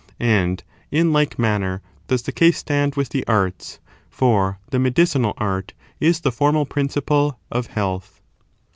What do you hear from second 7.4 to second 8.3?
of health.